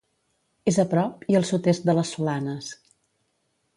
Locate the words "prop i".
0.93-1.37